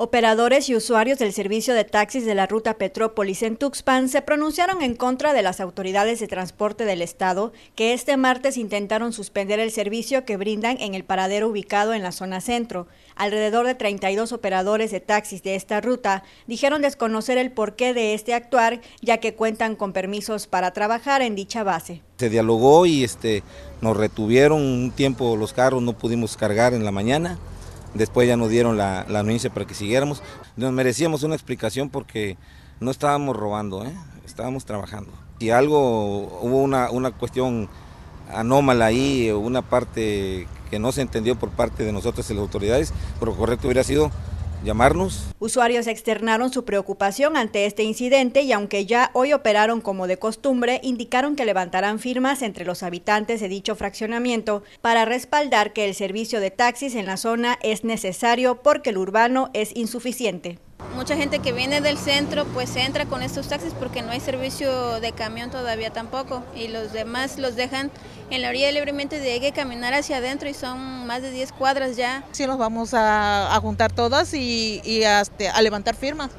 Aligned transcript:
Operadores 0.00 0.68
y 0.68 0.76
usuarios 0.76 1.18
del 1.18 1.32
servicio 1.32 1.74
de 1.74 1.82
taxis 1.82 2.24
de 2.24 2.36
la 2.36 2.46
ruta 2.46 2.74
Petrópolis 2.74 3.42
en 3.42 3.56
Tuxpan 3.56 4.08
se 4.08 4.22
pronunciaron 4.22 4.80
en 4.80 4.94
contra 4.94 5.32
de 5.32 5.42
las 5.42 5.58
autoridades 5.58 6.20
de 6.20 6.28
transporte 6.28 6.84
del 6.84 7.02
Estado 7.02 7.52
que 7.74 7.92
este 7.92 8.16
martes 8.16 8.58
intentaron 8.58 9.12
suspender 9.12 9.58
el 9.58 9.72
servicio 9.72 10.24
que 10.24 10.36
brindan 10.36 10.76
en 10.80 10.94
el 10.94 11.02
paradero 11.02 11.48
ubicado 11.48 11.94
en 11.94 12.04
la 12.04 12.12
zona 12.12 12.40
centro. 12.40 12.86
Alrededor 13.16 13.66
de 13.66 13.74
32 13.74 14.30
operadores 14.30 14.92
de 14.92 15.00
taxis 15.00 15.42
de 15.42 15.56
esta 15.56 15.80
ruta 15.80 16.22
dijeron 16.46 16.80
desconocer 16.80 17.36
el 17.36 17.50
porqué 17.50 17.92
de 17.92 18.14
este 18.14 18.34
actuar, 18.34 18.80
ya 19.02 19.18
que 19.18 19.34
cuentan 19.34 19.74
con 19.74 19.92
permisos 19.92 20.46
para 20.46 20.72
trabajar 20.72 21.22
en 21.22 21.34
dicha 21.34 21.64
base. 21.64 22.02
Se 22.18 22.30
dialogó 22.30 22.86
y 22.86 23.02
este, 23.02 23.42
nos 23.80 23.96
retuvieron 23.96 24.62
un 24.62 24.92
tiempo 24.92 25.36
los 25.36 25.52
carros, 25.52 25.82
no 25.82 25.94
pudimos 25.94 26.36
cargar 26.36 26.72
en 26.72 26.84
la 26.84 26.92
mañana 26.92 27.36
Después 27.94 28.28
ya 28.28 28.36
nos 28.36 28.50
dieron 28.50 28.76
la, 28.76 29.06
la 29.08 29.20
anuncia 29.20 29.50
para 29.50 29.66
que 29.66 29.74
siguiéramos. 29.74 30.22
Nos 30.56 30.72
merecíamos 30.72 31.22
una 31.22 31.34
explicación 31.34 31.90
porque 31.90 32.36
no 32.80 32.90
estábamos 32.90 33.36
robando, 33.36 33.84
¿eh? 33.84 33.92
estábamos 34.24 34.64
trabajando. 34.64 35.10
Si 35.40 35.50
algo, 35.50 36.40
hubo 36.42 36.62
una, 36.62 36.90
una 36.90 37.10
cuestión 37.10 37.68
anómala 38.32 38.86
ahí, 38.86 39.30
una 39.30 39.62
parte 39.62 40.46
que 40.70 40.78
no 40.78 40.92
se 40.92 41.00
entendió 41.00 41.36
por 41.36 41.50
parte 41.50 41.84
de 41.84 41.92
nosotros 41.92 42.30
y 42.30 42.34
las 42.34 42.42
autoridades, 42.42 42.92
pero 43.18 43.34
correcto 43.34 43.68
hubiera 43.68 43.84
sido 43.84 44.10
llamarnos. 44.64 45.26
Usuarios 45.38 45.86
externaron 45.86 46.52
su 46.52 46.64
preocupación 46.64 47.36
ante 47.36 47.66
este 47.66 47.82
incidente 47.82 48.42
y 48.42 48.52
aunque 48.52 48.86
ya 48.86 49.10
hoy 49.14 49.32
operaron 49.32 49.80
como 49.80 50.06
de 50.06 50.18
costumbre, 50.18 50.80
indicaron 50.82 51.36
que 51.36 51.44
levantarán 51.44 51.98
firmas 51.98 52.42
entre 52.42 52.64
los 52.64 52.82
habitantes 52.82 53.40
de 53.40 53.48
dicho 53.48 53.74
fraccionamiento 53.74 54.62
para 54.80 55.04
respaldar 55.04 55.72
que 55.72 55.86
el 55.86 55.94
servicio 55.94 56.40
de 56.40 56.50
taxis 56.50 56.94
en 56.94 57.06
la 57.06 57.16
zona 57.16 57.58
es 57.62 57.84
necesario 57.84 58.62
porque 58.62 58.90
el 58.90 58.98
urbano 58.98 59.50
es 59.54 59.74
insuficiente. 59.76 60.58
Mucha 60.94 61.16
gente 61.16 61.38
que 61.38 61.52
viene 61.52 61.80
del 61.80 61.96
centro 61.96 62.44
pues 62.46 62.74
entra 62.74 63.06
con 63.06 63.22
estos 63.22 63.48
taxis 63.48 63.72
porque 63.72 64.02
no 64.02 64.10
hay 64.10 64.20
servicio 64.20 65.00
de 65.00 65.12
camión 65.12 65.50
todavía 65.50 65.92
tampoco 65.92 66.42
y 66.56 66.68
los 66.68 66.92
demás 66.92 67.38
los 67.38 67.56
dejan 67.56 67.90
en 68.30 68.42
la 68.42 68.48
orilla 68.48 68.72
libremente 68.72 69.20
de 69.20 69.38
que 69.40 69.52
caminar 69.52 69.94
hacia 69.94 70.16
adentro 70.16 70.48
y 70.48 70.54
son 70.54 71.06
más 71.06 71.22
de 71.22 71.30
10 71.30 71.52
cuadras 71.52 71.96
ya. 71.96 72.24
Sí, 72.32 72.46
nos 72.46 72.58
vamos 72.58 72.94
a, 72.94 73.56
juntar 73.62 73.92
todas 73.92 74.34
y, 74.34 74.80
este, 74.84 75.48
a 75.48 75.62
levantar 75.62 75.94
firmas 75.94 76.30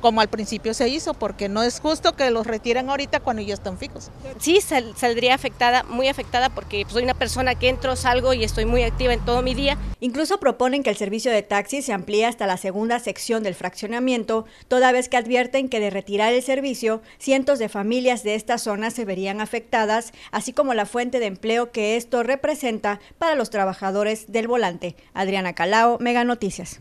como 0.00 0.20
al 0.20 0.28
principio 0.28 0.74
se 0.74 0.88
hizo, 0.88 1.14
porque 1.14 1.48
no 1.48 1.62
es 1.62 1.80
justo 1.80 2.14
que 2.14 2.30
los 2.30 2.46
retiren 2.46 2.90
ahorita 2.90 3.20
cuando 3.20 3.42
ya 3.42 3.54
están 3.54 3.78
fijos. 3.78 4.10
Sí, 4.38 4.60
saldría 4.60 5.34
afectada, 5.34 5.82
muy 5.84 6.08
afectada, 6.08 6.50
porque 6.50 6.84
soy 6.88 7.04
una 7.04 7.14
persona 7.14 7.54
que 7.54 7.68
entro, 7.68 7.96
salgo 7.96 8.32
y 8.34 8.44
estoy 8.44 8.66
muy 8.66 8.82
activa 8.82 9.12
en 9.12 9.24
todo 9.24 9.42
mi 9.42 9.54
día. 9.54 9.78
Incluso 10.00 10.38
proponen 10.38 10.82
que 10.82 10.90
el 10.90 10.96
servicio 10.96 11.30
de 11.32 11.42
taxi 11.42 11.82
se 11.82 11.92
amplíe 11.92 12.26
hasta 12.26 12.46
la 12.46 12.56
segunda 12.56 12.98
sección 12.98 13.42
del 13.42 13.54
fraccionamiento, 13.54 14.46
toda 14.68 14.92
vez 14.92 15.08
que 15.08 15.16
advierten 15.16 15.68
que 15.68 15.80
de 15.80 15.90
retirar 15.90 16.32
el 16.32 16.42
servicio, 16.42 17.02
cientos 17.18 17.58
de 17.58 17.68
familias 17.68 18.22
de 18.22 18.34
esta 18.34 18.58
zona 18.58 18.90
se 18.90 19.04
verían 19.04 19.40
afectadas, 19.40 20.12
así 20.30 20.52
como 20.52 20.74
la 20.74 20.86
fuente 20.86 21.18
de 21.20 21.26
empleo 21.26 21.72
que 21.72 21.96
esto 21.96 22.22
representa 22.22 23.00
para 23.18 23.34
los 23.34 23.50
trabajadores 23.50 24.32
del 24.32 24.48
volante. 24.48 24.96
Adriana 25.14 25.54
Calao, 25.54 25.98
Mega 26.00 26.24
Noticias. 26.24 26.80